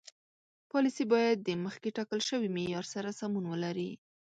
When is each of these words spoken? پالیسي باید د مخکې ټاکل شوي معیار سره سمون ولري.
پالیسي 0.71 1.03
باید 1.13 1.37
د 1.41 1.49
مخکې 1.65 1.89
ټاکل 1.97 2.19
شوي 2.29 2.49
معیار 2.55 2.85
سره 2.93 3.09
سمون 3.19 3.45
ولري. 3.47 3.91